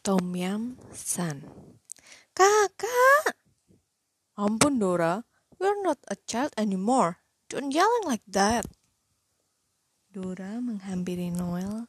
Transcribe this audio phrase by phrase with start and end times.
[0.00, 1.44] Tom Yam San.
[2.32, 3.36] Kakak!
[4.32, 5.28] Ampun Dora,
[5.60, 7.20] you're not a child anymore.
[7.52, 8.64] Don't yelling like that.
[10.08, 11.84] Dora menghampiri Noel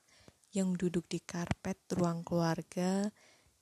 [0.52, 3.08] yang duduk di karpet ruang keluarga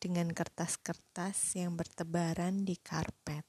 [0.01, 3.45] dengan kertas-kertas yang bertebaran di karpet.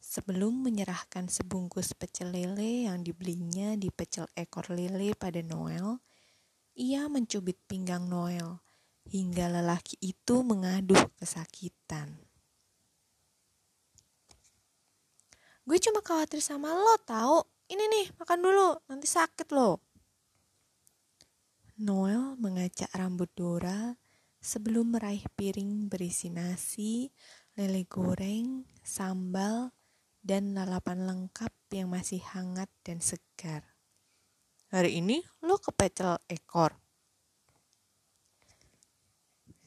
[0.00, 6.00] Sebelum menyerahkan sebungkus pecel lele yang dibelinya di pecel ekor lele pada Noel,
[6.72, 8.69] ia mencubit pinggang Noel
[9.10, 12.14] hingga lelaki itu mengaduh kesakitan.
[15.66, 17.46] Gue cuma khawatir sama lo tau.
[17.70, 19.78] Ini nih, makan dulu, nanti sakit lo.
[21.78, 23.94] Noel mengacak rambut Dora
[24.42, 27.06] sebelum meraih piring berisi nasi,
[27.54, 29.70] lele goreng, sambal,
[30.20, 33.64] dan lalapan lengkap yang masih hangat dan segar.
[34.74, 36.76] Hari ini lo kepecel ekor.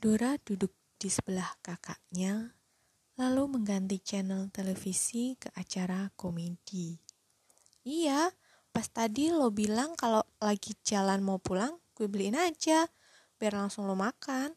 [0.03, 2.52] Dora duduk di sebelah kakaknya,
[3.16, 7.00] lalu mengganti channel televisi ke acara komedi.
[7.88, 8.28] Iya,
[8.75, 12.83] pas tadi lo bilang kalau lagi jalan mau pulang, gue beliin aja
[13.39, 14.52] biar langsung lo makan.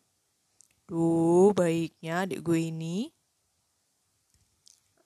[0.82, 3.06] Duh baiknya adik gue ini.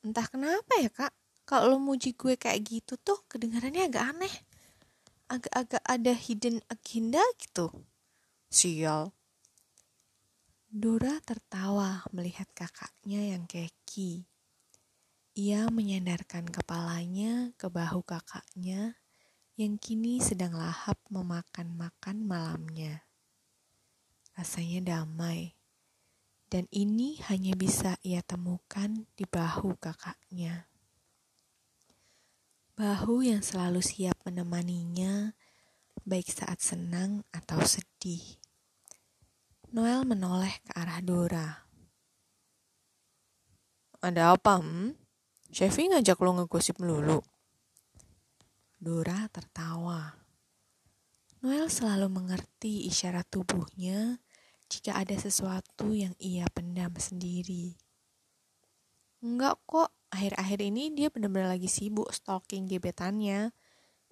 [0.01, 1.13] Entah kenapa ya kak
[1.45, 4.35] kalau lo muji gue kayak gitu tuh kedengarannya agak aneh.
[5.29, 7.69] Agak-agak ada hidden agenda gitu.
[8.49, 9.20] Sial
[10.71, 14.23] Dora tertawa melihat kakaknya yang keki.
[15.35, 18.95] Ia menyandarkan kepalanya ke bahu kakaknya
[19.59, 23.03] yang kini sedang lahap memakan makan malamnya.
[24.39, 25.59] Rasanya damai,
[26.55, 30.71] dan ini hanya bisa ia temukan di bahu kakaknya.
[32.79, 35.35] Bahu yang selalu siap menemaninya,
[36.07, 38.40] baik saat senang atau sedih.
[39.71, 41.47] Noel menoleh ke arah Dora.
[44.03, 44.99] Ada apa, hmm?
[45.55, 47.23] Chevy ngajak lo ngegosip melulu.
[48.83, 50.11] Dora tertawa.
[51.47, 54.19] Noel selalu mengerti isyarat tubuhnya
[54.67, 57.79] jika ada sesuatu yang ia pendam sendiri.
[59.23, 63.55] Enggak kok, akhir-akhir ini dia benar-benar lagi sibuk stalking gebetannya.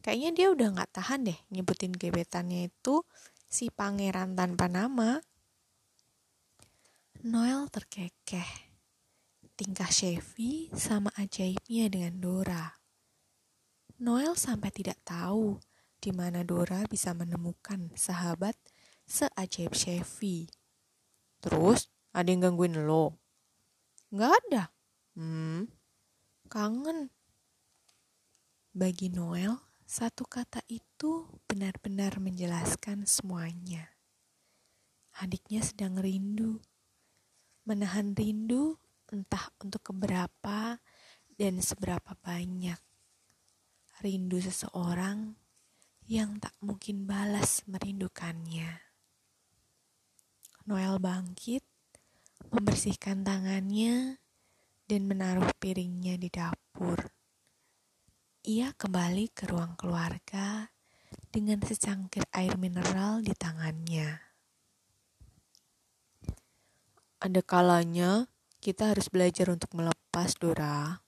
[0.06, 3.02] Kayaknya dia udah nggak tahan deh nyebutin gebetannya itu
[3.50, 5.18] si pangeran tanpa nama.
[7.26, 8.46] Noel terkekeh.
[9.58, 12.78] Tingkah Chevy sama ajaibnya dengan Dora.
[13.98, 15.58] Noel sampai tidak tahu
[15.98, 18.54] di mana Dora bisa menemukan sahabat
[19.02, 20.46] seajaib Chevy.
[21.42, 23.18] Terus, ada yang gangguin lo?
[24.14, 24.62] Nggak ada.
[25.18, 25.66] Hmm,
[26.46, 27.10] kangen.
[28.70, 33.98] Bagi Noel, satu kata itu benar-benar menjelaskan semuanya.
[35.18, 36.62] Adiknya sedang rindu.
[37.68, 38.80] Menahan rindu
[39.12, 40.80] entah untuk keberapa
[41.36, 42.80] dan seberapa banyak
[44.00, 45.36] rindu seseorang
[46.08, 48.80] yang tak mungkin balas merindukannya.
[50.64, 51.60] Noel bangkit,
[52.54, 54.16] membersihkan tangannya,
[54.88, 57.12] dan menaruh piringnya di dapur.
[58.48, 60.72] Ia kembali ke ruang keluarga
[61.28, 64.27] dengan secangkir air mineral di tangannya.
[67.18, 68.30] Ada kalanya
[68.62, 71.02] kita harus belajar untuk melepas, Dora.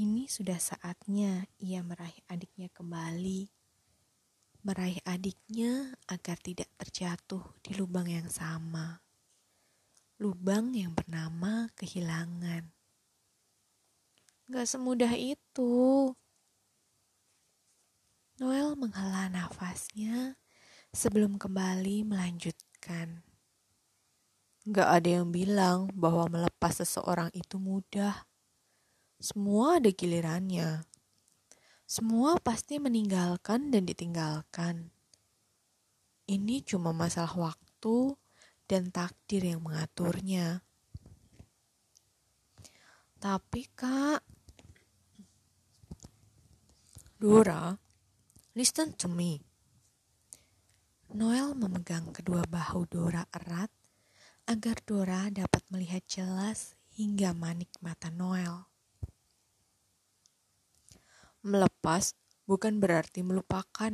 [0.00, 3.52] Ini sudah saatnya ia meraih adiknya kembali.
[4.64, 9.04] Meraih adiknya agar tidak terjatuh di lubang yang sama.
[10.24, 12.72] Lubang yang bernama kehilangan.
[14.48, 16.16] Gak semudah itu.
[18.40, 20.40] Noel menghela nafasnya
[20.96, 23.25] sebelum kembali melanjutkan.
[24.66, 28.26] Gak ada yang bilang bahwa melepas seseorang itu mudah.
[29.22, 30.82] Semua ada gilirannya.
[31.86, 34.90] Semua pasti meninggalkan dan ditinggalkan.
[36.26, 38.18] Ini cuma masalah waktu
[38.66, 40.66] dan takdir yang mengaturnya.
[43.22, 44.26] Tapi kak,
[47.22, 47.70] Dora,
[48.58, 49.38] listen to me.
[51.14, 53.70] Noel memegang kedua bahu Dora erat
[54.46, 58.70] agar Dora dapat melihat jelas hingga manik mata Noel.
[61.42, 62.14] Melepas
[62.46, 63.90] bukan berarti melupakan.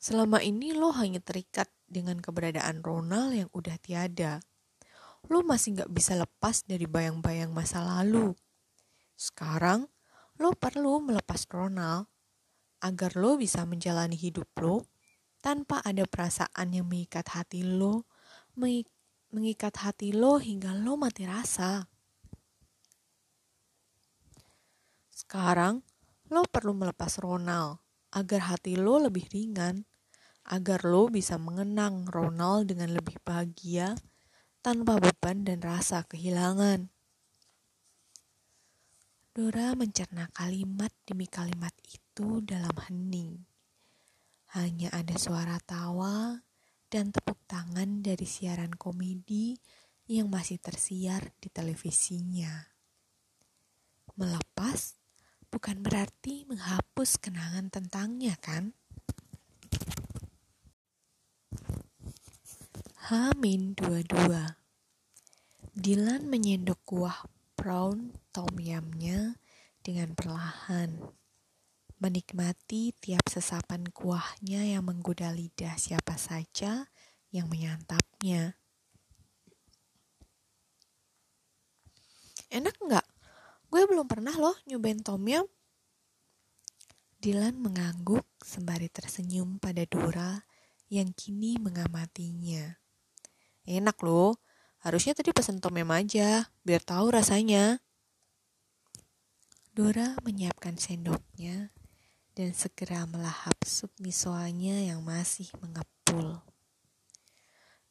[0.00, 4.40] Selama ini lo hanya terikat dengan keberadaan Ronald yang udah tiada.
[5.28, 8.36] Lo masih gak bisa lepas dari bayang-bayang masa lalu.
[9.16, 9.88] Sekarang,
[10.40, 12.08] lo perlu melepas Ronald
[12.84, 14.84] agar lo bisa menjalani hidup lo
[15.40, 18.04] tanpa ada perasaan yang mengikat hati lo
[18.56, 18.93] mengikat
[19.74, 21.82] hati lo hingga lo mati rasa.
[25.10, 25.82] Sekarang,
[26.30, 27.82] lo perlu melepas Ronald
[28.14, 29.82] agar hati lo lebih ringan,
[30.46, 33.98] agar lo bisa mengenang Ronald dengan lebih bahagia
[34.62, 36.94] tanpa beban dan rasa kehilangan.
[39.34, 43.42] Dora mencerna kalimat demi kalimat itu dalam hening.
[44.54, 46.38] Hanya ada suara tawa
[46.94, 49.58] dan tepuk tangan dari siaran komedi
[50.06, 52.70] yang masih tersiar di televisinya.
[54.14, 54.94] Melepas
[55.50, 58.78] bukan berarti menghapus kenangan tentangnya, kan?
[63.10, 64.54] Hamin dua-dua.
[65.74, 67.26] Dylan menyendok kuah
[67.58, 69.34] prawn tom yamnya
[69.82, 71.02] dengan perlahan
[72.04, 76.84] menikmati tiap sesapan kuahnya yang menggoda lidah siapa saja
[77.32, 78.60] yang menyantapnya.
[82.52, 83.08] Enak nggak?
[83.72, 85.48] Gue belum pernah loh nyobain tom yum.
[87.24, 90.44] Dylan mengangguk sembari tersenyum pada Dora
[90.92, 92.76] yang kini mengamatinya.
[93.64, 94.44] Enak loh,
[94.84, 97.80] harusnya tadi pesen tom yum aja, biar tahu rasanya.
[99.72, 101.72] Dora menyiapkan sendoknya
[102.34, 106.42] dan segera melahap sup misoanya yang masih mengepul.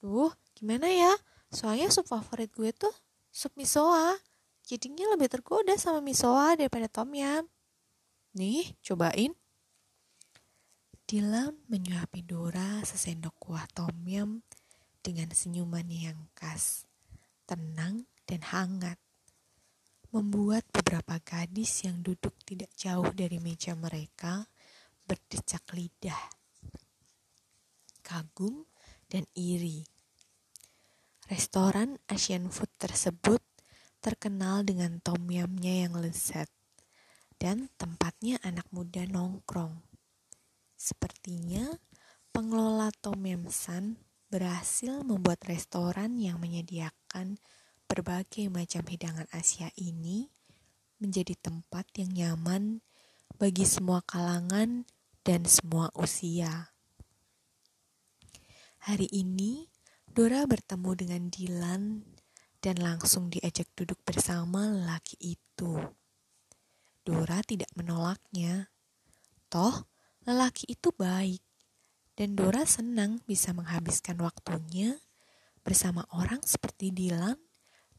[0.03, 1.15] Duh, gimana ya?
[1.47, 2.91] Soalnya sup favorit gue tuh
[3.31, 4.19] sup misoa.
[4.63, 7.47] Jadinya lebih tergoda sama misoa daripada tom yum.
[8.35, 9.35] Nih, cobain.
[11.03, 14.39] Dylan menyuapi Dora sesendok kuah tom yum
[15.03, 16.87] dengan senyuman yang khas,
[17.43, 19.02] tenang dan hangat
[20.13, 24.45] membuat beberapa gadis yang duduk tidak jauh dari meja mereka
[25.09, 26.29] berdecak lidah,
[28.05, 28.69] kagum,
[29.09, 29.81] dan iri.
[31.25, 33.41] Restoran Asian food tersebut
[34.05, 36.45] terkenal dengan tom yumnya yang lezat
[37.41, 39.81] dan tempatnya anak muda nongkrong.
[40.77, 41.73] Sepertinya
[42.29, 43.97] pengelola Tom Yum San
[44.29, 47.41] berhasil membuat restoran yang menyediakan
[47.93, 50.25] berbagai macam hidangan Asia ini
[50.97, 52.81] menjadi tempat yang nyaman
[53.37, 54.89] bagi semua kalangan
[55.21, 56.73] dan semua usia.
[58.89, 59.69] Hari ini,
[60.09, 62.01] Dora bertemu dengan Dylan
[62.65, 65.77] dan langsung diajak duduk bersama lelaki itu.
[67.05, 68.73] Dora tidak menolaknya.
[69.53, 69.85] Toh,
[70.25, 71.45] lelaki itu baik,
[72.17, 74.97] dan Dora senang bisa menghabiskan waktunya
[75.61, 77.52] bersama orang seperti Dylan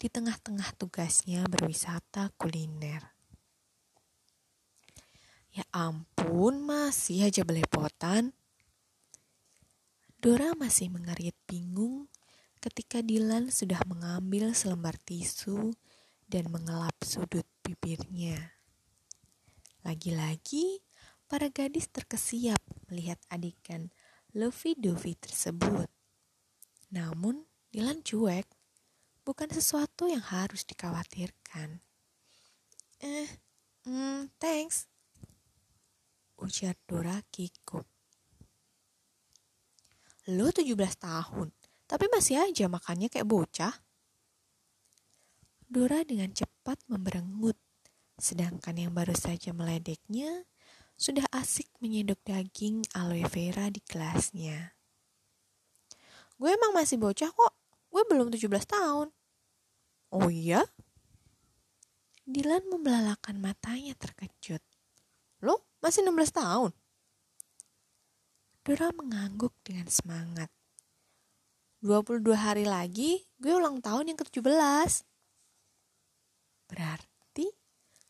[0.05, 3.01] di tengah-tengah tugasnya berwisata kuliner.
[5.49, 8.37] Ya ampun, masih aja belepotan.
[10.21, 12.13] Dora masih mengerit bingung
[12.61, 15.73] ketika Dylan sudah mengambil selembar tisu
[16.29, 18.61] dan mengelap sudut bibirnya.
[19.89, 20.85] Lagi-lagi,
[21.25, 22.61] para gadis terkesiap
[22.93, 23.89] melihat adegan
[24.37, 25.89] lovey-dovey tersebut.
[26.93, 28.64] Namun, Dylan cuek
[29.25, 31.81] bukan sesuatu yang harus dikhawatirkan.
[33.01, 33.29] Eh,
[33.89, 34.87] mm, thanks.
[36.37, 37.89] Ujar Dora kikuk.
[40.33, 41.53] Lo 17 tahun,
[41.85, 43.75] tapi masih aja makannya kayak bocah.
[45.69, 47.57] Dora dengan cepat memberengut,
[48.17, 50.49] sedangkan yang baru saja meledeknya
[50.95, 54.79] sudah asik menyendok daging aloe vera di gelasnya.
[56.39, 57.55] Gue emang masih bocah kok,
[57.95, 59.15] Gue belum 17 tahun.
[60.11, 60.67] Oh iya?
[62.27, 64.59] Dilan membelalakan matanya terkejut.
[65.47, 66.75] Lo masih 16 tahun?
[68.67, 70.51] Dora mengangguk dengan semangat.
[71.87, 75.07] 22 hari lagi gue ulang tahun yang ke-17.
[76.67, 77.47] Berarti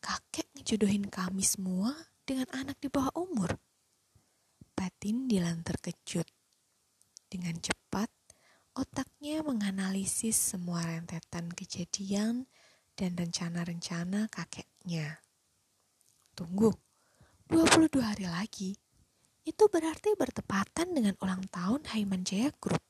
[0.01, 1.93] kakek ngejodohin kami semua
[2.25, 3.53] dengan anak di bawah umur.
[4.73, 6.25] Batin Dilan terkejut.
[7.29, 7.84] Dengan cepat,
[8.75, 12.43] Otaknya menganalisis semua rentetan kejadian
[12.99, 15.23] dan rencana-rencana kakeknya.
[16.35, 16.75] Tunggu,
[17.47, 18.75] 22 hari lagi.
[19.47, 22.83] Itu berarti bertepatan dengan ulang tahun Haiman Jaya Group.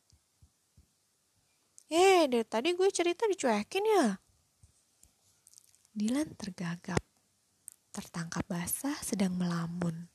[1.94, 4.18] Eh, dari tadi gue cerita dicuekin ya.
[5.94, 7.04] Dilan tergagap.
[7.94, 10.10] Tertangkap basah sedang melamun.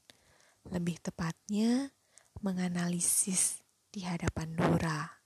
[0.67, 1.95] Lebih tepatnya,
[2.43, 5.20] menganalisis di hadapan Dora.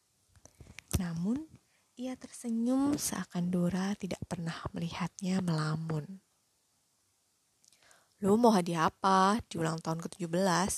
[1.01, 1.43] Namun,
[1.95, 6.23] ia tersenyum seakan Dora tidak pernah melihatnya melamun.
[8.23, 10.73] Lu mau hadiah apa di ulang tahun ke-17?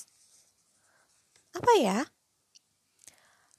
[1.56, 2.00] Apa ya?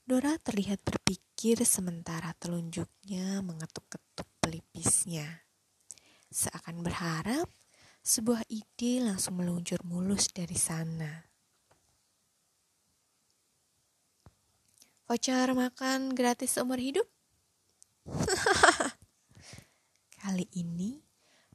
[0.08, 5.44] Dora terlihat berpikir sementara telunjuknya mengetuk-ketuk pelipisnya.
[6.32, 7.48] Seakan berharap
[8.00, 11.27] sebuah ide langsung meluncur mulus dari sana.
[15.08, 17.08] Voucher makan gratis seumur hidup?
[20.20, 21.00] Kali ini,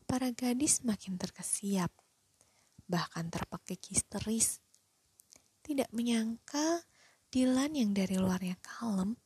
[0.09, 1.93] para gadis makin terkesiap,
[2.89, 4.57] bahkan terpekik histeris.
[5.61, 6.81] Tidak menyangka
[7.33, 9.17] Dilan yang dari luarnya kalem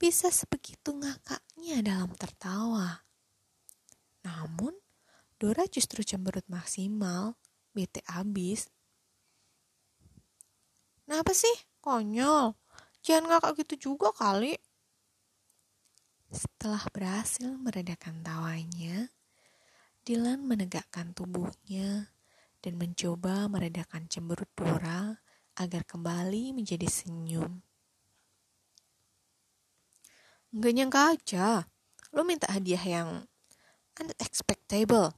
[0.00, 3.04] bisa sebegitu ngakaknya dalam tertawa.
[4.24, 4.72] Namun,
[5.36, 7.36] Dora justru cemberut maksimal,
[7.76, 8.72] bete abis.
[11.04, 11.52] Kenapa sih?
[11.84, 12.56] Konyol.
[13.06, 14.58] Jangan ngakak gitu juga kali.
[16.26, 19.14] Setelah berhasil meredakan tawanya,
[20.06, 22.14] Dilan menegakkan tubuhnya
[22.62, 25.18] dan mencoba meredakan cemberut Dora
[25.58, 27.58] agar kembali menjadi senyum.
[30.54, 31.46] Nggak nyangka aja,
[32.14, 33.26] lo minta hadiah yang
[33.98, 35.10] unexpectable.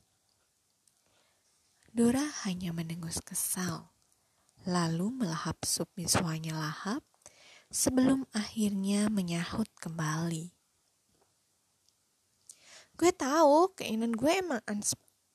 [1.92, 3.92] Dora hanya mendengus kesal,
[4.64, 7.04] lalu melahap sup miswanya lahap
[7.68, 10.52] sebelum akhirnya menyahut kembali.
[12.98, 14.58] Gue tahu keinginan gue emang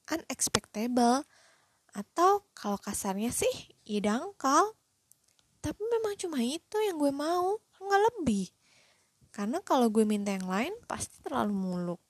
[0.10, 1.24] unexpectable,
[1.94, 4.76] atau kalau kasarnya sih, idangkal.
[5.64, 8.52] Tapi memang cuma itu yang gue mau, nggak lebih.
[9.32, 12.02] Karena kalau gue minta yang lain, pasti terlalu muluk.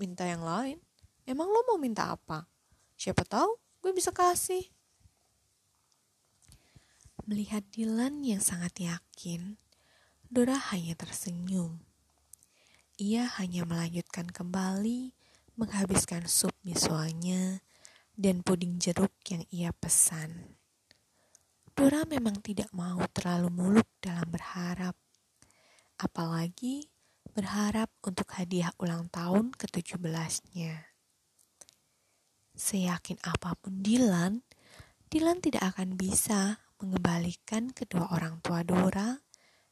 [0.00, 0.80] Minta yang lain?
[1.28, 2.48] Emang lo mau minta apa?
[2.96, 4.64] Siapa tahu gue bisa kasih.
[7.30, 9.54] Melihat Dylan yang sangat yakin,
[10.26, 11.78] Dora hanya tersenyum.
[12.98, 15.14] Ia hanya melanjutkan kembali
[15.54, 17.62] menghabiskan sup misoanya
[18.18, 20.58] dan puding jeruk yang ia pesan.
[21.78, 24.98] Dora memang tidak mau terlalu muluk dalam berharap,
[26.02, 26.90] apalagi
[27.30, 30.82] berharap untuk hadiah ulang tahun ke-17-nya.
[32.58, 34.42] Seyakin apa pun Dilan,
[35.06, 39.12] Dilan tidak akan bisa mengembalikan kedua orang tua Dora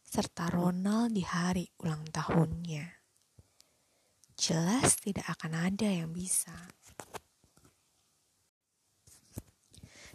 [0.04, 2.84] serta Ronald di hari ulang tahunnya.
[4.36, 6.54] Jelas tidak akan ada yang bisa.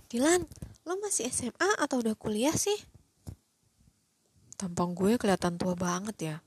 [0.08, 0.46] Dilan,
[0.86, 2.78] lo masih SMA atau udah kuliah sih?
[4.54, 6.38] Tampang gue kelihatan tua banget ya.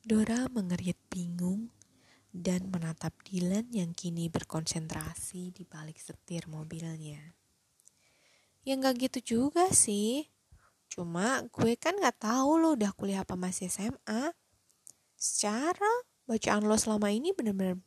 [0.00, 1.70] Dora mengerit bingung
[2.32, 7.45] dan menatap Dylan yang kini berkonsentrasi di balik setir mobilnya.
[8.66, 10.26] Ya nggak gitu juga sih.
[10.90, 14.34] Cuma gue kan nggak tahu lo udah kuliah apa masih SMA.
[15.14, 17.78] Secara bacaan lo selama ini bener-bener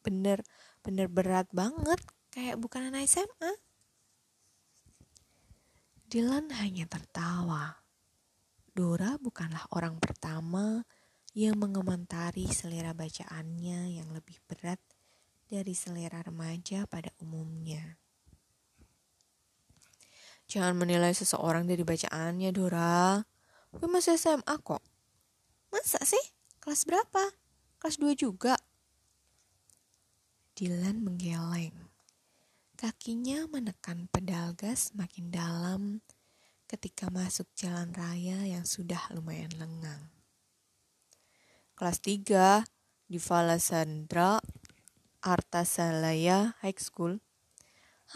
[0.00, 0.40] bener
[0.80, 2.00] bener berat banget
[2.32, 3.52] kayak bukan anak SMA.
[6.08, 7.84] Dylan hanya tertawa.
[8.72, 10.88] Dora bukanlah orang pertama
[11.36, 14.80] yang mengomentari selera bacaannya yang lebih berat
[15.52, 18.00] dari selera remaja pada umumnya.
[20.48, 23.20] Jangan menilai seseorang dari bacaannya, Dora.
[23.68, 24.80] Gue masih SMA kok.
[25.68, 26.24] Masa sih?
[26.56, 27.36] Kelas berapa?
[27.76, 28.56] Kelas 2 juga?
[30.56, 31.76] Dylan menggeleng.
[32.80, 36.00] Kakinya menekan pedal gas makin dalam
[36.64, 40.08] ketika masuk jalan raya yang sudah lumayan lengang.
[41.76, 42.64] Kelas 3
[43.04, 44.40] di Valasandra
[45.20, 47.20] Artasalaya High School.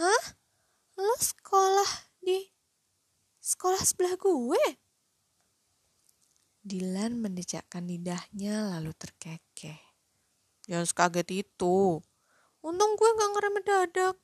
[0.00, 0.40] Hah?
[0.96, 2.46] Lo sekolah di
[3.42, 4.64] sekolah sebelah gue?
[6.62, 9.82] Dilan mendejakkan lidahnya lalu terkekeh.
[10.70, 11.98] Jangan sekaget itu.
[12.62, 14.16] Untung gue gak ngerem mendadak.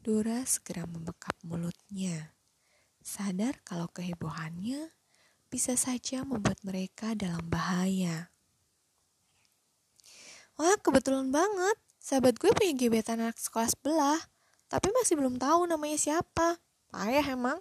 [0.00, 2.32] Dora segera membekap mulutnya,
[3.02, 4.94] sadar kalau kehebohannya
[5.50, 8.30] bisa saja membuat mereka dalam bahaya.
[10.56, 11.76] Wah, kebetulan banget.
[11.98, 14.20] Sahabat gue punya gebetan anak sekolah sebelah,
[14.66, 16.58] tapi masih belum tahu namanya siapa.
[16.90, 17.58] Payah emang.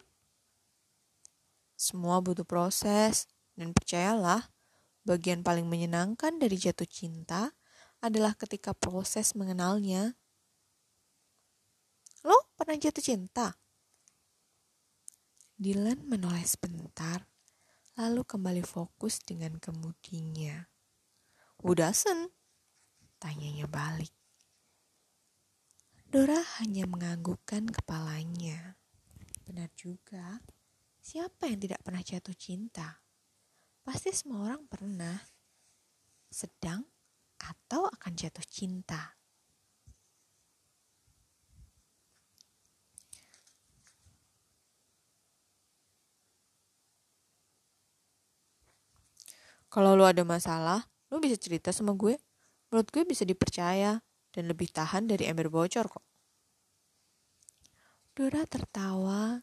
[1.76, 3.28] Semua butuh proses,
[3.60, 4.50] dan percayalah,
[5.04, 7.52] bagian paling menyenangkan dari jatuh cinta
[8.00, 10.16] adalah ketika proses mengenalnya
[12.26, 13.54] Lo pernah jatuh cinta?
[15.62, 17.22] Dylan menoleh sebentar,
[18.02, 20.66] lalu kembali fokus dengan kemudinya.
[21.62, 22.34] Udasen?
[23.22, 24.15] Tanyanya balik.
[26.16, 28.80] Dora hanya menganggukkan kepalanya.
[29.44, 30.40] Benar juga,
[31.04, 33.04] siapa yang tidak pernah jatuh cinta?
[33.84, 35.20] Pasti semua orang pernah,
[36.32, 36.88] sedang
[37.36, 39.20] atau akan jatuh cinta.
[49.68, 52.16] Kalau lo ada masalah, lo bisa cerita sama gue.
[52.72, 54.00] Menurut gue bisa dipercaya
[54.36, 56.04] dan lebih tahan dari ember bocor kok.
[58.12, 59.40] Dora tertawa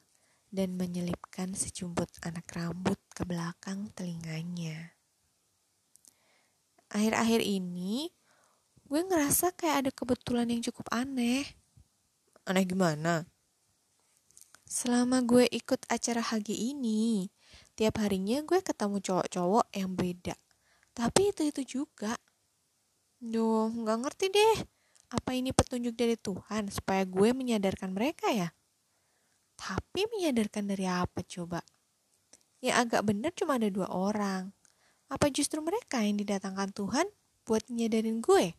[0.52, 4.92] dan menyelipkan sejumput anak rambut ke belakang telinganya.
[6.92, 8.12] Akhir-akhir ini,
[8.84, 11.48] gue ngerasa kayak ada kebetulan yang cukup aneh.
[12.44, 13.24] Aneh gimana?
[14.68, 17.32] Selama gue ikut acara Hagi ini,
[17.72, 20.36] tiap harinya gue ketemu cowok-cowok yang beda.
[20.92, 22.16] Tapi itu-itu juga.
[23.20, 24.56] Duh, nggak ngerti deh.
[25.12, 28.48] Apa ini petunjuk dari Tuhan supaya gue menyadarkan mereka ya?
[29.60, 31.60] Tapi menyadarkan dari apa coba?
[32.64, 34.56] Ya agak benar cuma ada dua orang.
[35.12, 37.06] Apa justru mereka yang didatangkan Tuhan
[37.44, 38.56] buat menyadarin gue?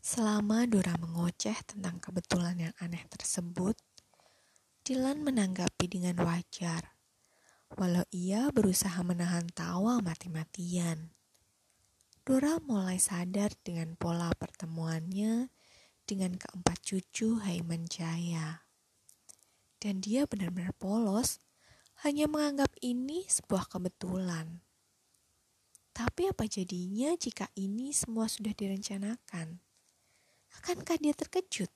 [0.00, 3.76] Selama Dora mengoceh tentang kebetulan yang aneh tersebut,
[4.86, 6.94] Dylan menanggapi dengan wajar,
[7.74, 11.15] walau ia berusaha menahan tawa mati-matian.
[12.26, 15.46] Dora mulai sadar dengan pola pertemuannya
[16.10, 18.66] dengan keempat cucu Haiman Jaya.
[19.78, 21.38] Dan dia benar-benar polos,
[22.02, 24.58] hanya menganggap ini sebuah kebetulan.
[25.94, 29.62] Tapi apa jadinya jika ini semua sudah direncanakan?
[30.58, 31.70] Akankah dia terkejut?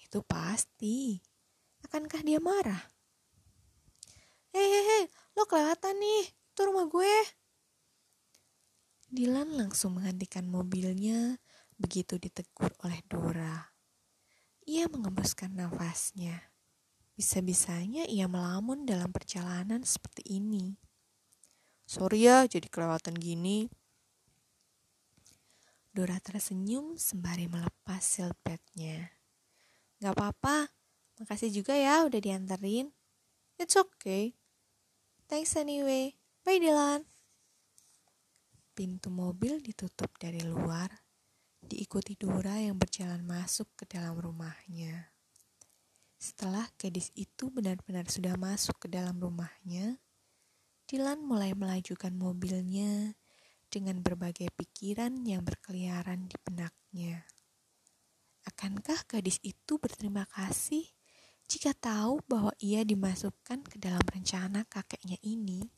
[0.00, 1.20] Itu pasti.
[1.84, 2.88] Akankah dia marah?
[4.48, 5.04] Hei, hei,
[5.36, 6.24] lo kelewatan nih.
[6.56, 7.43] Itu rumah gue.
[9.14, 11.38] Dilan langsung menghentikan mobilnya
[11.78, 13.70] begitu ditegur oleh Dora.
[14.66, 16.50] Ia mengembuskan nafasnya.
[17.14, 20.74] Bisa-bisanya ia melamun dalam perjalanan seperti ini.
[21.86, 23.70] Sorry ya, jadi kelewatan gini.
[25.94, 29.14] Dora tersenyum sembari melepas silpetnya.
[30.02, 30.74] Gak apa-apa,
[31.22, 32.90] makasih juga ya udah dianterin.
[33.62, 34.34] It's okay.
[35.30, 36.18] Thanks anyway.
[36.42, 37.13] Bye Dylan.
[38.74, 40.90] Pintu mobil ditutup dari luar,
[41.62, 45.14] diikuti Dora yang berjalan masuk ke dalam rumahnya.
[46.18, 50.02] Setelah gadis itu benar-benar sudah masuk ke dalam rumahnya,
[50.90, 53.14] Dylan mulai melajukan mobilnya
[53.70, 57.26] dengan berbagai pikiran yang berkeliaran di benaknya.
[58.42, 60.86] Akankah gadis itu berterima kasih
[61.46, 65.73] jika tahu bahwa ia dimasukkan ke dalam rencana kakeknya ini?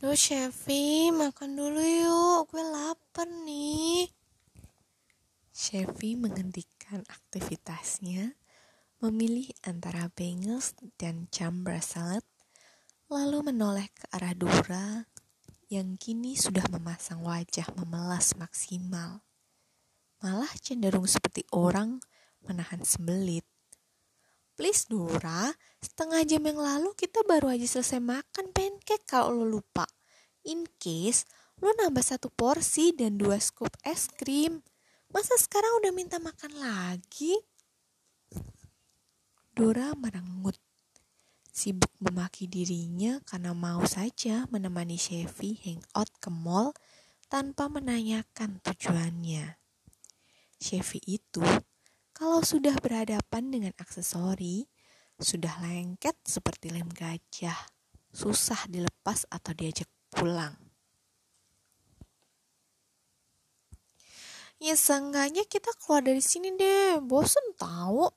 [0.00, 4.08] Loh Chevy, makan dulu yuk, gue lapar nih.
[5.52, 8.32] Chevy menghentikan aktivitasnya,
[9.04, 12.24] memilih antara bagels dan chamber salad
[13.12, 15.04] lalu menoleh ke arah Dora
[15.68, 19.20] yang kini sudah memasang wajah memelas maksimal.
[20.24, 22.00] Malah cenderung seperti orang
[22.48, 23.44] menahan sembelit.
[24.60, 29.88] Please Dora, setengah jam yang lalu kita baru aja selesai makan pancake kalau lo lupa.
[30.44, 31.24] In case
[31.64, 34.60] lo nambah satu porsi dan dua scoop es krim.
[35.16, 37.40] Masa sekarang udah minta makan lagi?
[39.56, 40.60] Dora merengut
[41.48, 46.76] sibuk memaki dirinya karena mau saja menemani Chevy hangout ke mall
[47.32, 49.56] tanpa menanyakan tujuannya.
[50.60, 51.40] Chevy itu,
[52.20, 54.68] kalau sudah berhadapan dengan aksesori,
[55.16, 57.56] sudah lengket seperti lem gajah,
[58.12, 60.52] susah dilepas atau diajak pulang.
[64.60, 68.12] Ya seenggaknya kita keluar dari sini deh, bosen tahu.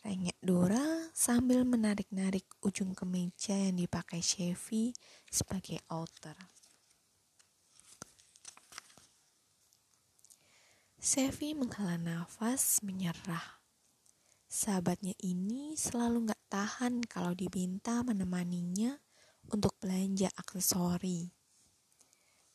[0.00, 4.96] Rengek Dora sambil menarik-narik ujung kemeja yang dipakai Chevy
[5.28, 6.55] sebagai outer.
[11.06, 13.62] Chevy menghela nafas menyerah.
[14.50, 18.98] Sahabatnya ini selalu gak tahan kalau diminta menemaninya
[19.54, 21.30] untuk belanja aksesori.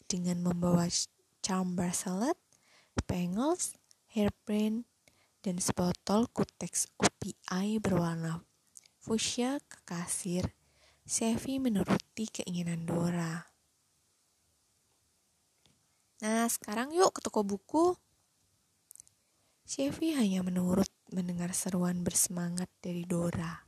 [0.04, 0.92] Dengan membawa
[1.40, 2.36] charm bracelet,
[3.08, 3.80] bangles,
[4.12, 4.84] hairpin,
[5.40, 8.44] dan sebotol kutex UPI berwarna
[9.00, 10.52] fuchsia ke kasir,
[11.08, 13.48] Sevi menuruti keinginan Dora.
[16.20, 17.96] Nah, sekarang yuk ke toko buku.
[19.72, 23.64] Sevi hanya menurut mendengar seruan bersemangat dari Dora.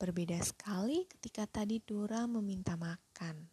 [0.00, 3.44] Berbeda sekali ketika tadi Dora meminta makan.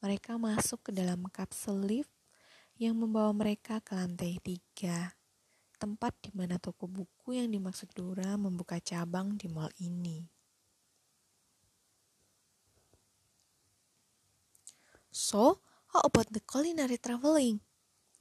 [0.00, 2.08] Mereka masuk ke dalam kapsul lift
[2.80, 5.12] yang membawa mereka ke lantai tiga
[5.76, 10.24] tempat di mana toko buku yang dimaksud Dora membuka cabang di mall ini.
[15.12, 15.60] So,
[15.92, 17.60] how about the culinary traveling?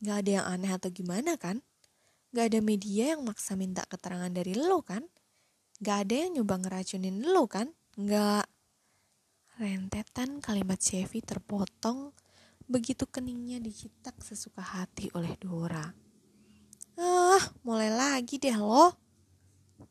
[0.04, 1.64] Gak ada yang aneh atau gimana kan?
[2.34, 5.06] Gak ada media yang maksa minta keterangan dari lo kan?
[5.78, 7.70] Gak ada yang nyoba ngeracunin lo kan?
[7.94, 8.50] Gak.
[9.62, 12.10] Rentetan kalimat Chevy terpotong
[12.66, 15.86] begitu keningnya dicitak sesuka hati oleh Dora.
[16.98, 18.98] Ah, mulai lagi deh lo,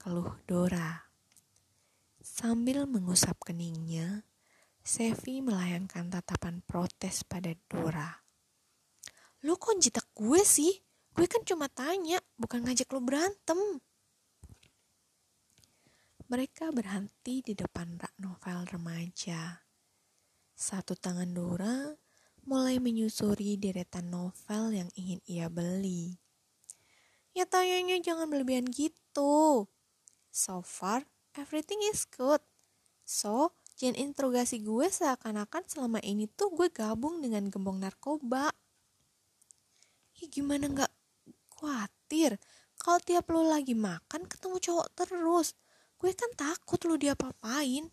[0.02, 0.98] keluh Dora.
[2.18, 4.26] Sambil mengusap keningnya,
[4.82, 8.10] Sevi melayangkan tatapan protes pada Dora.
[9.46, 10.74] Lo kok jitak gue sih?
[11.12, 13.60] Gue kan cuma tanya, bukan ngajak lo berantem.
[16.32, 19.60] Mereka berhenti di depan rak novel remaja.
[20.56, 21.92] Satu tangan Dora
[22.48, 26.16] mulai menyusuri deretan novel yang ingin ia beli.
[27.36, 29.68] Ya tayangnya jangan berlebihan gitu.
[30.32, 31.04] So far,
[31.36, 32.40] everything is good.
[33.04, 38.48] So, jangan interogasi gue seakan-akan selama ini tuh gue gabung dengan gembong narkoba.
[40.16, 40.92] Ya gimana nggak
[41.62, 42.42] khawatir
[42.82, 45.54] kalau tiap lo lagi makan ketemu cowok terus.
[45.94, 47.86] Gue kan takut lo diapa-apain.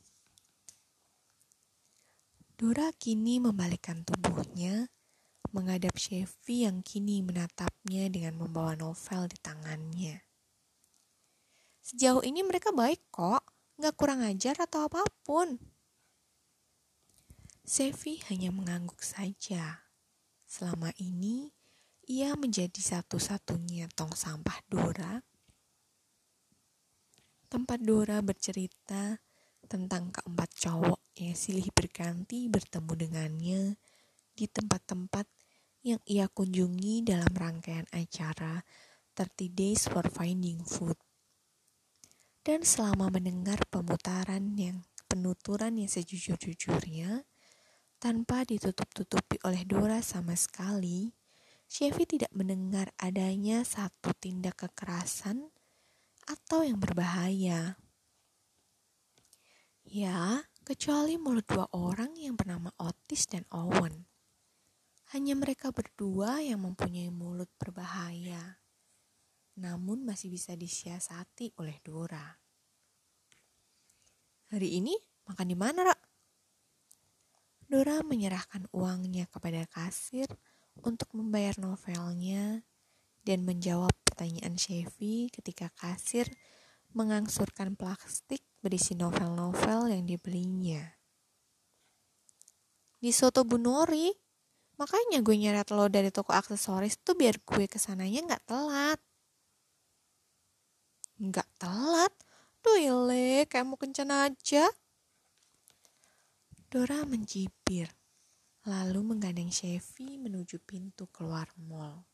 [2.58, 4.89] Dora kini membalikkan tubuhnya
[5.53, 10.25] menghadap Chevy yang kini menatapnya dengan membawa novel di tangannya.
[11.86, 13.45] Sejauh ini mereka baik kok,
[13.77, 15.58] gak kurang ajar atau apa pun.
[17.69, 19.86] Sevi hanya mengangguk saja.
[20.49, 21.53] Selama ini,
[22.10, 25.22] ia menjadi satu-satunya tong sampah Dora.
[27.45, 29.22] Tempat Dora bercerita
[29.69, 33.62] tentang keempat cowok yang silih berganti bertemu dengannya
[34.34, 35.30] di tempat-tempat
[35.86, 38.65] yang ia kunjungi dalam rangkaian acara
[39.13, 40.98] 30 Days for Finding Food
[42.50, 47.28] dan selama mendengar pemutaran yang penuturan yang sejujur-jujurnya,
[48.00, 51.12] tanpa ditutup-tutupi oleh Dora sama sekali,
[51.69, 55.53] Chevy tidak mendengar adanya satu tindak kekerasan
[56.25, 57.77] atau yang berbahaya.
[59.86, 64.10] Ya, kecuali mulut dua orang yang bernama Otis dan Owen.
[65.13, 68.60] Hanya mereka berdua yang mempunyai mulut berbahaya
[69.60, 72.23] namun masih bisa disiasati oleh Dora.
[74.49, 74.95] Hari ini
[75.27, 76.01] makan di mana, Rak?
[77.69, 80.25] Dora menyerahkan uangnya kepada kasir
[80.84, 82.63] untuk membayar novelnya
[83.24, 86.28] dan menjawab pertanyaan Chevy ketika kasir
[86.92, 90.82] mengangsurkan plastik berisi novel-novel yang dibelinya.
[93.00, 94.12] Di Soto Bunori,
[94.76, 99.00] makanya gue nyeret lo dari toko aksesoris tuh biar gue ke sananya nggak telat.
[101.20, 102.13] Nggak telat?
[102.60, 102.76] Duh
[103.48, 104.68] kayak mau kencan aja.
[106.70, 107.89] Dora mencibir,
[108.69, 112.05] lalu menggandeng Chevy menuju pintu keluar mall.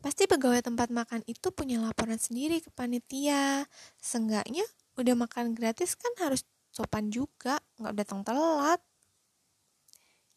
[0.00, 3.64] Pasti pegawai tempat makan itu punya laporan sendiri ke panitia.
[4.00, 4.64] Seenggaknya
[4.96, 8.80] udah makan gratis kan harus sopan juga, nggak datang telat.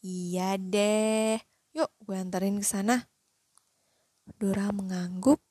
[0.03, 1.35] Iya deh,
[1.75, 3.11] yuk gue anterin ke sana.
[4.39, 5.43] Dora mengangguk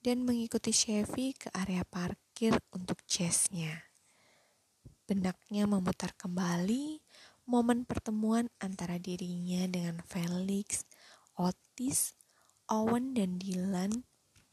[0.00, 3.76] dan mengikuti Chevy ke area parkir untuk jazznya.
[5.04, 7.02] Benaknya memutar kembali
[7.50, 10.86] momen pertemuan antara dirinya dengan Felix,
[11.34, 12.14] Otis,
[12.70, 14.06] Owen, dan Dylan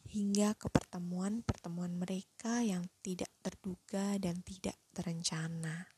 [0.10, 5.94] hingga ke pertemuan-pertemuan mereka yang tidak terduga dan tidak terencana.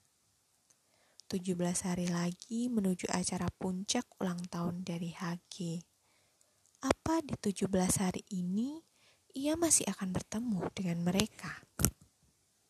[1.31, 1.55] 17
[1.87, 5.79] hari lagi menuju acara puncak ulang tahun dari HG.
[6.83, 7.69] Apa di 17
[8.03, 8.75] hari ini
[9.39, 11.63] ia masih akan bertemu dengan mereka.